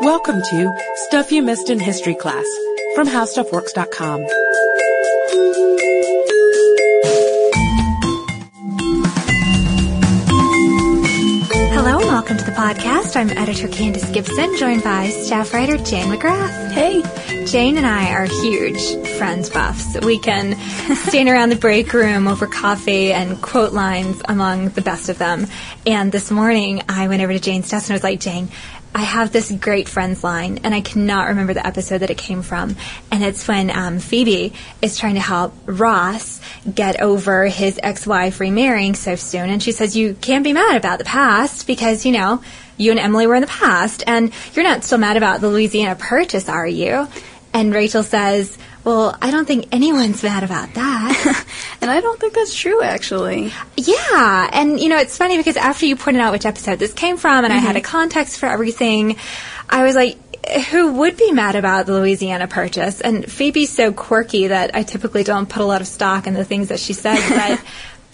[0.00, 0.72] Welcome to
[1.06, 2.44] Stuff You Missed in History Class
[2.94, 4.24] from HowStuffWorks.com.
[11.72, 13.14] Hello and welcome to the podcast.
[13.14, 16.70] I'm editor Candace Gibson, joined by staff writer Jane McGrath.
[16.72, 17.02] Hey.
[17.44, 20.00] Jane and I are huge Friends buffs.
[20.00, 20.56] We can
[20.96, 25.46] stand around the break room over coffee and quote lines among the best of them.
[25.86, 28.48] And this morning I went over to Jane's desk and I was like, Jane,
[28.94, 32.42] I have this great Friends line, and I cannot remember the episode that it came
[32.42, 32.76] from.
[33.10, 36.40] And it's when um, Phoebe is trying to help Ross
[36.72, 41.00] get over his ex-wife remarrying so soon, and she says, "You can't be mad about
[41.00, 42.40] the past because you know."
[42.76, 45.96] You and Emily were in the past, and you're not still mad about the Louisiana
[45.96, 47.08] Purchase, are you?
[47.52, 51.46] And Rachel says, well, I don't think anyone's mad about that.
[51.80, 53.52] and I don't think that's true, actually.
[53.76, 54.50] Yeah.
[54.52, 57.44] And, you know, it's funny because after you pointed out which episode this came from
[57.44, 57.58] and mm-hmm.
[57.58, 57.90] I had a mm-hmm.
[57.90, 59.16] context for everything,
[59.70, 60.18] I was like,
[60.70, 63.00] who would be mad about the Louisiana purchase?
[63.00, 66.44] And Phoebe's so quirky that I typically don't put a lot of stock in the
[66.44, 67.64] things that she says, but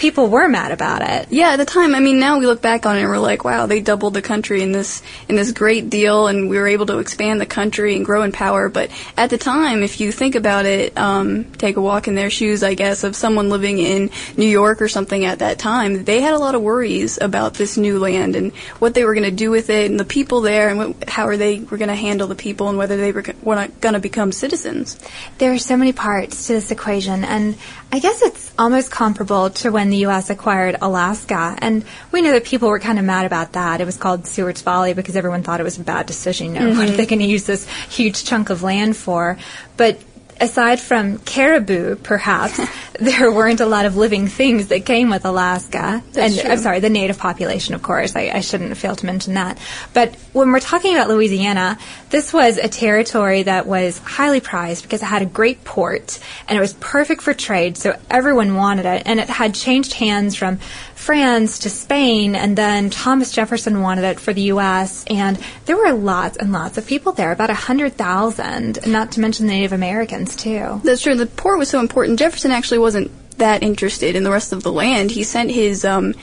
[0.01, 1.31] people were mad about it.
[1.31, 1.95] Yeah, at the time.
[1.95, 4.23] I mean, now we look back on it and we're like, wow, they doubled the
[4.23, 7.95] country in this in this great deal, and we were able to expand the country
[7.95, 8.71] and grow in power.
[8.71, 12.31] But at the time, if you think about it, um, take a walk in their
[12.31, 16.23] shoes, I guess, of someone living in New York or something at that time, they
[16.23, 19.31] had a lot of worries about this new land and what they were going to
[19.31, 21.95] do with it, and the people there, and what, how are they were going to
[21.95, 24.99] handle the people, and whether they were, were going to become citizens.
[25.37, 27.59] There are so many parts to this equation, and
[27.93, 30.31] I guess it's almost comparable to when the U.S.
[30.31, 31.57] acquired Alaska.
[31.59, 33.81] And we know that people were kind of mad about that.
[33.81, 36.49] It was called Seward's Folly because everyone thought it was a bad decision.
[36.49, 36.79] You know, mm-hmm.
[36.79, 39.39] what are they going to use this huge chunk of land for?
[39.77, 40.01] But
[40.41, 42.61] aside from caribou, perhaps,
[43.01, 46.03] there weren't a lot of living things that came with Alaska.
[46.13, 46.51] That's and true.
[46.51, 48.17] I'm sorry, the native population, of course.
[48.17, 49.59] I, I, shouldn't fail to mention that.
[49.95, 51.79] But when we're talking about Louisiana,
[52.11, 56.19] this was a territory that was highly prized because it had a great port
[56.49, 59.03] and it was perfect for trade, so everyone wanted it.
[59.07, 60.59] And it had changed hands from
[61.01, 65.03] France to Spain, and then Thomas Jefferson wanted it for the U.S.
[65.09, 69.21] And there were lots and lots of people there, about a hundred thousand, not to
[69.21, 70.83] mention the Native Americans too.
[70.85, 71.15] That's true.
[71.15, 72.19] The port was so important.
[72.19, 75.11] Jefferson actually wasn't that interested in the rest of the land.
[75.11, 76.15] He sent his um,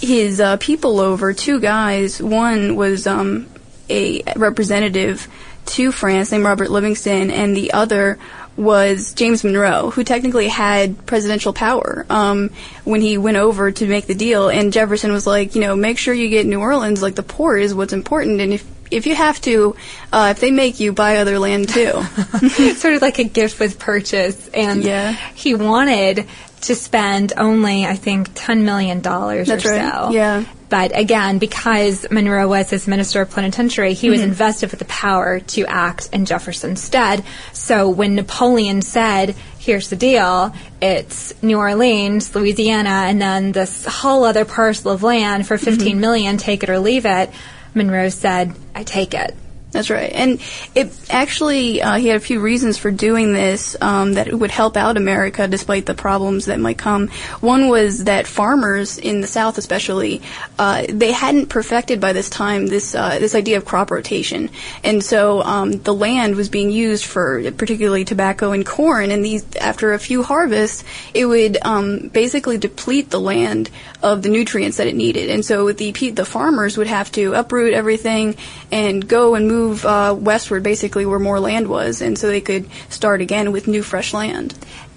[0.00, 1.32] his uh, people over.
[1.32, 2.20] Two guys.
[2.20, 3.46] One was um,
[3.88, 5.28] a representative
[5.64, 8.18] to France named Robert Livingston, and the other
[8.56, 12.50] was James Monroe, who technically had presidential power um,
[12.84, 14.48] when he went over to make the deal.
[14.48, 17.02] And Jefferson was like, you know, make sure you get New Orleans.
[17.02, 19.74] Like the port is what's important, and if if you have to,
[20.12, 22.02] uh, if they make you buy other land too,
[22.74, 24.48] sort of like a gift with purchase.
[24.48, 25.12] And yeah.
[25.34, 26.26] he wanted
[26.62, 29.62] to spend only, I think, ten million dollars or right.
[29.62, 30.10] so.
[30.10, 30.44] Yeah.
[30.72, 34.12] But again, because Monroe was his minister of plenipotentiary, he mm-hmm.
[34.12, 37.22] was invested with the power to act in Jefferson's stead.
[37.52, 44.24] So when Napoleon said, here's the deal, it's New Orleans, Louisiana, and then this whole
[44.24, 46.00] other parcel of land for fifteen mm-hmm.
[46.00, 47.28] million, take it or leave it,
[47.74, 49.36] Monroe said, I take it.
[49.72, 50.12] That's right.
[50.12, 50.40] And
[50.74, 54.76] it actually, uh, he had a few reasons for doing this um, that would help
[54.76, 57.08] out America despite the problems that might come.
[57.40, 60.20] One was that farmers in the South, especially,
[60.58, 64.50] uh, they hadn't perfected by this time this uh, this idea of crop rotation,
[64.84, 69.10] and so um, the land was being used for particularly tobacco and corn.
[69.10, 70.84] And these, after a few harvests,
[71.14, 73.70] it would um, basically deplete the land
[74.02, 77.72] of the nutrients that it needed, and so the the farmers would have to uproot
[77.72, 78.36] everything
[78.70, 82.40] and go and move move uh, westward, basically where more land was, and so they
[82.40, 84.54] could start again with new, fresh land.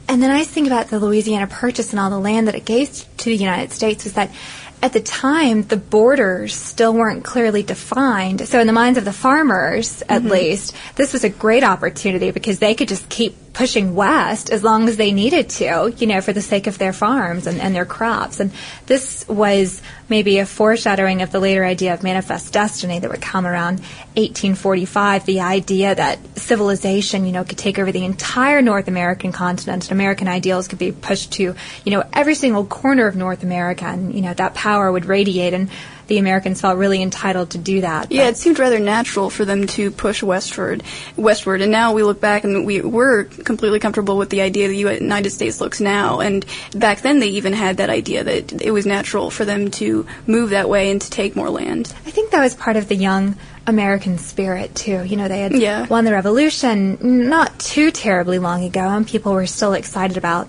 [0.07, 3.05] And the nice thing about the Louisiana Purchase and all the land that it gave
[3.17, 4.31] to the United States was that
[4.81, 8.47] at the time, the borders still weren't clearly defined.
[8.47, 10.29] So, in the minds of the farmers, at mm-hmm.
[10.29, 14.89] least, this was a great opportunity because they could just keep pushing west as long
[14.89, 17.85] as they needed to, you know, for the sake of their farms and, and their
[17.85, 18.41] crops.
[18.41, 18.51] And
[18.85, 23.47] this was maybe a foreshadowing of the later idea of manifest destiny that would come
[23.47, 23.79] around
[24.17, 29.85] 1845, the idea that civilization, you know, could take over the entire North American continent
[29.85, 31.55] and American ideals could be pushed to,
[31.85, 33.85] you know, every single corner of North America.
[33.85, 35.53] And, you know, that power would radiate.
[35.53, 35.69] And
[36.07, 38.11] the Americans felt really entitled to do that.
[38.11, 40.83] Yeah, it seemed rather natural for them to push westward,
[41.15, 41.61] westward.
[41.61, 45.31] And now we look back and we were completely comfortable with the idea the United
[45.31, 46.19] States looks now.
[46.19, 50.05] And back then they even had that idea that it was natural for them to
[50.27, 51.93] move that way and to take more land.
[52.05, 53.35] I think that was part of the young
[53.67, 55.03] American spirit too.
[55.03, 55.87] You know, they had yeah.
[55.87, 60.47] won the revolution not too terribly long ago, and people were still excited about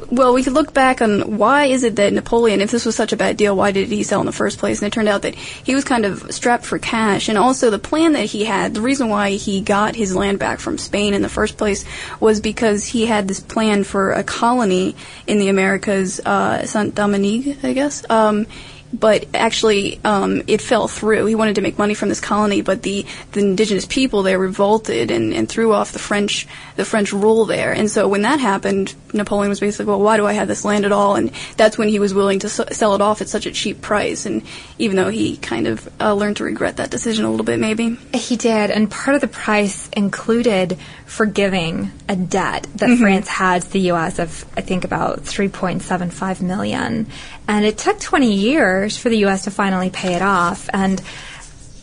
[0.09, 3.13] Well, we could look back on why is it that Napoleon, if this was such
[3.13, 4.81] a bad deal, why did he sell in the first place?
[4.81, 7.29] And it turned out that he was kind of strapped for cash.
[7.29, 10.59] And also the plan that he had, the reason why he got his land back
[10.59, 11.85] from Spain in the first place
[12.19, 14.95] was because he had this plan for a colony
[15.27, 18.03] in the Americas, uh, Saint Domingue, I guess.
[18.09, 18.47] Um,
[18.93, 21.25] but actually um, it fell through.
[21.25, 25.11] He wanted to make money from this colony, but the, the indigenous people there revolted
[25.11, 27.73] and, and threw off the French the French rule there.
[27.73, 30.85] And so when that happened, Napoleon was basically, well, why do I have this land
[30.85, 31.15] at all?
[31.15, 33.81] And that's when he was willing to s- sell it off at such a cheap
[33.81, 34.25] price.
[34.25, 34.43] And
[34.77, 37.97] even though he kind of uh, learned to regret that decision a little bit, maybe
[38.13, 38.71] he did.
[38.71, 43.01] And part of the price included forgiving a debt that mm-hmm.
[43.01, 44.17] France had to the U.S.
[44.17, 47.07] of I think about 3.75 million,
[47.47, 49.43] and it took 20 years for the U.S.
[49.43, 50.69] to finally pay it off.
[50.73, 51.01] And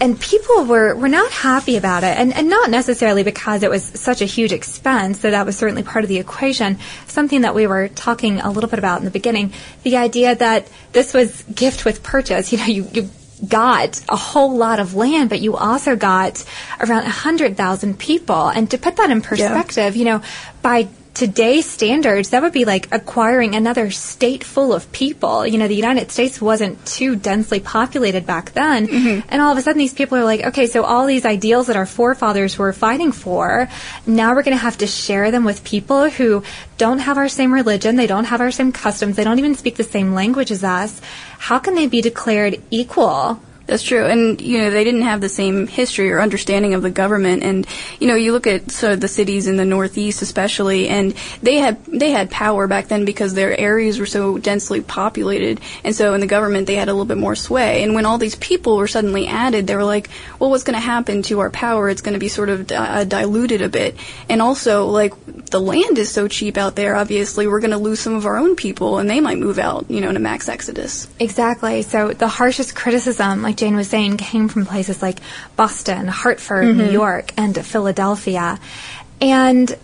[0.01, 3.83] and people were, were not happy about it, and, and not necessarily because it was
[3.83, 6.79] such a huge expense, so that was certainly part of the equation.
[7.07, 9.53] Something that we were talking a little bit about in the beginning,
[9.83, 12.53] the idea that this was gift with purchase.
[12.59, 13.11] You know, you, you
[13.47, 16.45] got a whole lot of land, but you also got
[16.81, 18.49] around 100,000 people.
[18.49, 19.99] And to put that in perspective, yeah.
[19.99, 20.23] you know,
[20.63, 25.45] by today's standards, that would be like acquiring another state full of people.
[25.45, 28.87] You know, the United States wasn't too densely populated back then.
[28.87, 29.27] Mm-hmm.
[29.29, 31.75] And all of a sudden, these people are like, okay, so all these ideals that
[31.75, 33.69] our forefathers were fighting for,
[34.07, 36.45] now we're going to have to share them with people who
[36.77, 39.75] don't have our same religion, they don't have our same customs, they don't even speak
[39.75, 41.01] the same language as us.
[41.39, 43.43] How can they be declared equal?
[43.69, 46.89] That's true, and you know they didn't have the same history or understanding of the
[46.89, 47.43] government.
[47.43, 47.67] And
[48.01, 51.85] you know you look at so the cities in the Northeast, especially, and they had
[51.85, 56.23] they had power back then because their areas were so densely populated, and so in
[56.23, 57.83] the government they had a little bit more sway.
[57.83, 60.81] And when all these people were suddenly added, they were like, well, what's going to
[60.81, 61.91] happen to our power?
[61.91, 63.97] It's going to be sort of uh, diluted a bit.
[64.31, 65.13] And also, like
[65.51, 66.97] the land is so cheap out there.
[66.97, 69.91] Obviously, we're going to lose some of our own people, and they might move out.
[69.91, 71.07] You know, in a max exodus.
[71.21, 71.83] Exactly.
[71.83, 75.19] So the harshest criticism, like Jane was saying, came from places like
[75.57, 76.79] Boston, Hartford, mm-hmm.
[76.79, 78.59] New York, and Philadelphia.
[79.21, 79.77] And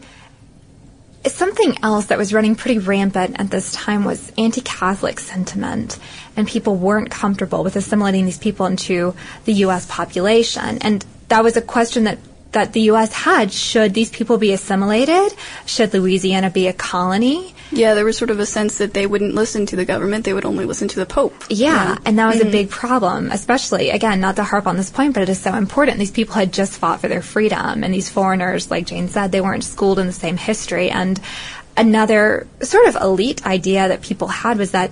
[1.27, 5.99] something else that was running pretty rampant at this time was anti Catholic sentiment,
[6.37, 9.87] and people weren't comfortable with assimilating these people into the U.S.
[9.87, 10.79] population.
[10.79, 12.19] And that was a question that
[12.55, 13.13] that the U.S.
[13.13, 13.53] had.
[13.53, 15.35] Should these people be assimilated?
[15.67, 17.55] Should Louisiana be a colony?
[17.71, 20.33] Yeah, there was sort of a sense that they wouldn't listen to the government; they
[20.33, 21.35] would only listen to the Pope.
[21.49, 21.99] Yeah, yeah.
[22.05, 22.49] and that was mm-hmm.
[22.49, 25.55] a big problem, especially again, not to harp on this point, but it is so
[25.55, 25.99] important.
[25.99, 29.41] These people had just fought for their freedom, and these foreigners, like Jane said, they
[29.41, 30.91] weren't schooled in the same history.
[30.91, 31.21] And
[31.77, 34.91] another sort of elite idea that people had was that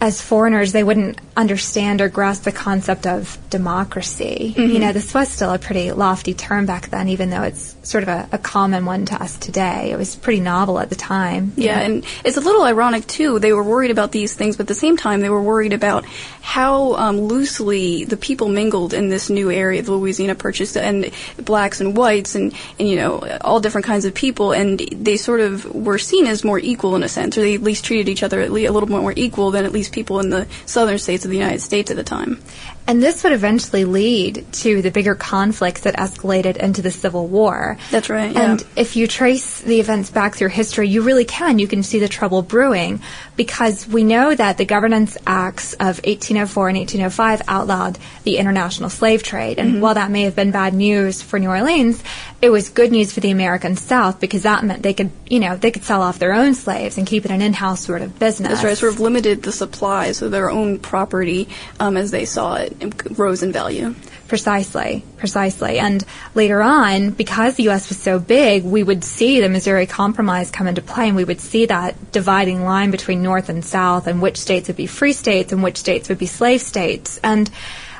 [0.00, 4.54] as foreigners, they wouldn't understand or grasp the concept of democracy.
[4.56, 4.72] Mm-hmm.
[4.72, 8.04] You know, this was still a pretty lofty term back then, even though it's sort
[8.04, 9.90] of a, a common one to us today.
[9.90, 11.52] It was pretty novel at the time.
[11.56, 11.84] Yeah, know?
[11.84, 13.38] and it's a little ironic, too.
[13.38, 16.06] They were worried about these things, but at the same time, they were worried about
[16.40, 21.10] how um, loosely the people mingled in this new area, of the Louisiana Purchase, and
[21.36, 25.40] blacks and whites, and, and, you know, all different kinds of people, and they sort
[25.40, 28.22] of were seen as more equal in a sense, or they at least treated each
[28.22, 31.36] other a little more equal than at least people in the southern states of the
[31.36, 32.40] United States at the time.
[32.86, 37.78] And this would eventually lead to the bigger conflicts that escalated into the Civil War.
[37.90, 38.32] That's right.
[38.32, 38.52] Yeah.
[38.52, 41.58] And if you trace the events back through history, you really can.
[41.58, 43.00] You can see the trouble brewing
[43.36, 49.22] because we know that the Governance Acts of 1804 and 1805 outlawed the international slave
[49.22, 49.58] trade.
[49.58, 49.80] And mm-hmm.
[49.80, 52.02] while that may have been bad news for New Orleans,
[52.42, 55.56] it was good news for the American South because that meant they could, you know,
[55.56, 58.50] they could sell off their own slaves and keep it an in-house sort of business.
[58.50, 58.76] That's right.
[58.76, 62.69] Sort of limited the supply, so their own property, um, as they saw it,
[63.10, 63.94] rose in value.
[64.28, 65.80] Precisely, precisely.
[65.80, 67.88] And later on, because the U.S.
[67.88, 71.40] was so big, we would see the Missouri Compromise come into play, and we would
[71.40, 75.52] see that dividing line between North and South, and which states would be free states
[75.52, 77.18] and which states would be slave states.
[77.24, 77.50] And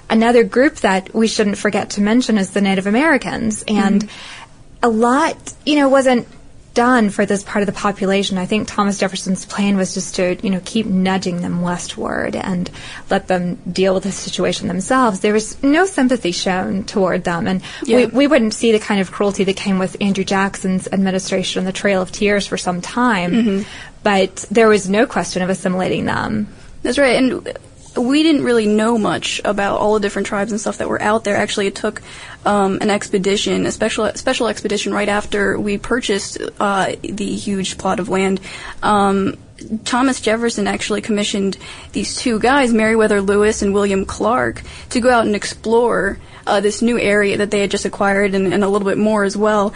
[0.09, 3.65] another group that we shouldn't forget to mention is the Native Americans.
[3.67, 4.85] And mm-hmm.
[4.85, 6.29] a lot, you know, wasn't
[6.75, 8.39] done for this part of the population.
[8.39, 12.71] I think Thomas Jefferson's plan was just to, you know, keep nudging them westward and
[13.11, 15.21] let them deal with the situation themselves.
[15.21, 17.97] There was no sympathy shown toward them, and yeah.
[17.97, 21.65] we, we wouldn't see the kind of cruelty that came with Andrew Jackson's administration on
[21.65, 23.33] the Trail of Tears for some time.
[23.33, 23.69] Mm-hmm.
[24.03, 26.49] But there was no question of assimilating them.
[26.83, 27.59] That's right, and
[27.97, 31.25] we didn't really know much about all the different tribes and stuff that were out
[31.25, 31.37] there.
[31.37, 32.03] Actually, it took
[32.45, 38.01] um, an expedition, a special special expedition, right after we purchased uh, the huge plot
[38.01, 38.41] of land.
[38.83, 39.37] Um,
[39.85, 41.57] Thomas Jefferson actually commissioned
[41.93, 46.83] these two guys, Meriwether Lewis and William Clark, to go out and explore uh, this
[46.83, 49.73] new area that they had just acquired and, and a little bit more as well.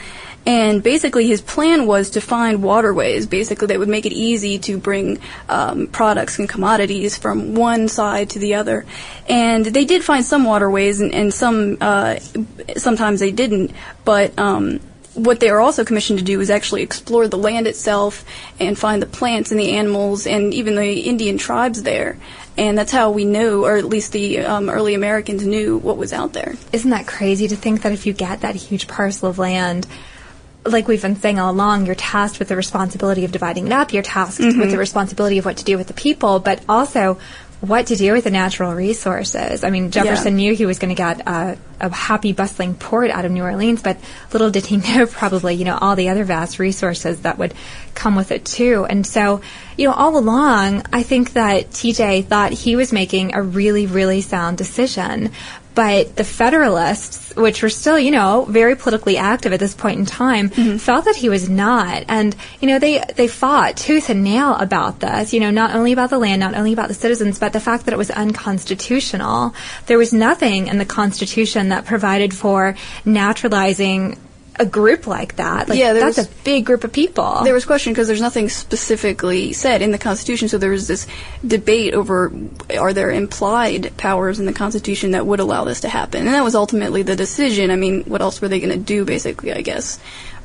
[0.47, 4.77] And basically, his plan was to find waterways, basically, that would make it easy to
[4.77, 8.85] bring um, products and commodities from one side to the other.
[9.27, 12.19] And they did find some waterways, and, and some uh,
[12.77, 13.73] sometimes they didn't.
[14.05, 14.81] But um,
[15.15, 18.25] what they were also commissioned to do was actually explore the land itself
[18.59, 22.19] and find the plants and the animals and even the Indian tribes there.
[22.57, 26.13] And that's how we knew, or at least the um, early Americans knew what was
[26.13, 26.55] out there.
[26.73, 29.87] Isn't that crazy to think that if you get that huge parcel of land,
[30.65, 33.93] like we've been saying all along, you're tasked with the responsibility of dividing it up.
[33.93, 34.61] You're tasked mm-hmm.
[34.61, 37.19] with the responsibility of what to do with the people, but also
[37.65, 39.65] what to do with the natural resources.
[39.65, 40.51] I mean, Jefferson yeah.
[40.51, 43.83] knew he was going to get a, a, happy, bustling port out of New Orleans,
[43.83, 43.99] but
[44.33, 47.55] little did he know probably, you know, all the other vast resources that would
[47.95, 48.87] come with it too.
[48.89, 49.41] And so,
[49.77, 54.21] you know, all along, I think that TJ thought he was making a really, really
[54.21, 55.33] sound decision.
[55.75, 60.07] But the Federalists, which were still, you know, very politically active at this point in
[60.07, 60.77] time, mm-hmm.
[60.77, 62.05] felt that he was not.
[62.09, 65.93] And, you know, they, they fought tooth and nail about this, you know, not only
[65.93, 69.55] about the land, not only about the citizens, but the fact that it was unconstitutional.
[69.87, 74.19] There was nothing in the Constitution that provided for naturalizing
[74.57, 75.69] a group like that.
[75.69, 77.43] Like, yeah, that's was, a big group of people.
[77.43, 81.07] There was question because there's nothing specifically said in the Constitution, so there was this
[81.47, 82.33] debate over
[82.79, 86.45] are there implied powers in the Constitution that would allow this to happen, and that
[86.45, 87.71] was ultimately the decision.
[87.71, 89.53] I mean, what else were they going to do, basically?
[89.53, 89.99] I guess,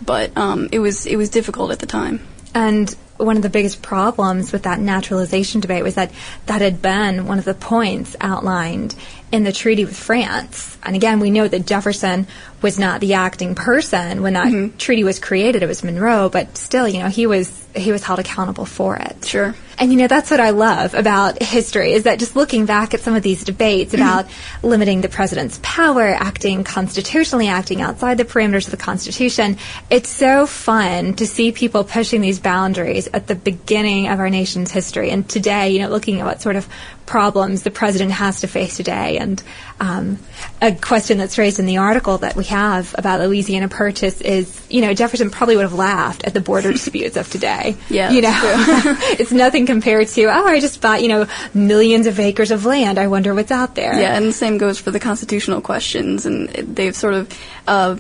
[0.04, 2.22] but um, it was it was difficult at the time.
[2.56, 6.12] And one of the biggest problems with that naturalization debate was that
[6.46, 8.96] that had been one of the points outlined
[9.32, 10.78] in the treaty with France.
[10.84, 12.28] And again, we know that Jefferson
[12.62, 14.78] was not the acting person when that mm-hmm.
[14.78, 15.64] treaty was created.
[15.64, 19.24] It was Monroe, but still, you know, he was he was held accountable for it.
[19.24, 19.56] Sure.
[19.78, 23.00] And you know, that's what I love about history is that just looking back at
[23.00, 24.26] some of these debates about
[24.64, 29.58] limiting the president's power, acting constitutionally, acting outside the parameters of the Constitution,
[29.90, 34.72] it's so fun to see people pushing these boundaries at the beginning of our nation's
[34.72, 35.12] history.
[35.12, 36.68] And today, you know, looking at what sort of
[37.10, 39.18] problems the president has to face today.
[39.18, 39.42] And
[39.80, 40.20] um,
[40.62, 44.82] a question that's raised in the article that we have about Louisiana Purchase is, you
[44.82, 47.76] know, Jefferson probably would have laughed at the border disputes of today.
[47.90, 48.30] Yeah, you know,
[49.20, 51.26] it's nothing compared to, oh, I just bought, you know,
[51.56, 53.00] millions of acres of land.
[53.00, 54.00] I wonder what's out there.
[54.00, 57.40] Yeah, and the same goes for the constitutional questions, and they've sort of.
[57.68, 57.98] Uh,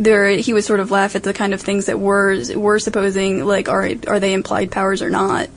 [0.00, 3.44] there, he would sort of laugh at the kind of things that we're we're supposing
[3.44, 5.48] like are are they implied powers or not.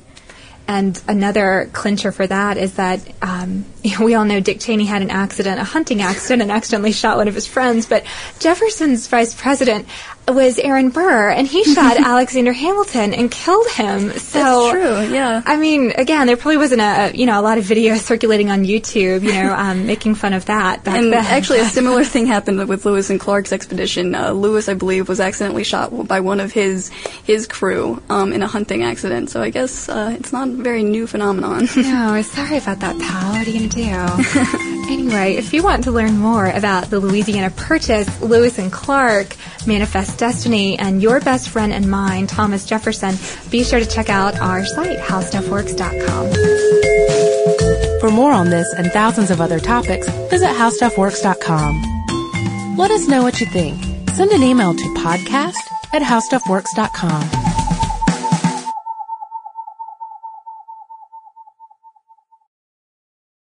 [0.67, 3.65] And another clincher for that is that um,
[3.99, 7.27] we all know Dick Cheney had an accident, a hunting accident, and accidentally shot one
[7.27, 7.85] of his friends.
[7.85, 8.05] But
[8.39, 9.87] Jefferson's vice president
[10.27, 14.11] was Aaron Burr, and he shot Alexander Hamilton and killed him.
[14.13, 15.13] So That's true.
[15.15, 15.41] Yeah.
[15.45, 18.63] I mean, again, there probably wasn't a you know a lot of videos circulating on
[18.63, 20.87] YouTube, you know, um, making fun of that.
[20.87, 21.25] and then.
[21.25, 24.15] actually, a similar thing happened with Lewis and Clark's expedition.
[24.15, 26.89] Uh, Lewis, I believe, was accidentally shot by one of his
[27.23, 29.29] his crew um, in a hunting accident.
[29.29, 31.67] So I guess uh, it's not a very new phenomenon.
[31.75, 33.31] no, sorry about that, pal.
[33.31, 34.91] What are you gonna do?
[34.91, 39.35] anyway, if you want to learn more about the Louisiana Purchase, Lewis and Clark
[39.65, 43.15] manifest destiny, and your best friend and mine, Thomas Jefferson,
[43.49, 47.99] be sure to check out our site, howstuffworks.com.
[47.99, 52.75] For more on this and thousands of other topics, visit howstuffworks.com.
[52.77, 53.83] Let us know what you think.
[54.11, 55.55] Send an email to podcast
[55.91, 57.40] at howstuffworks.com.